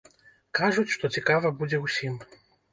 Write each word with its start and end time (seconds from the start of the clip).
Кажуць, 0.59 0.85
што 0.95 1.13
цікава 1.17 1.53
будзе 1.63 1.85
ўсім. 1.87 2.19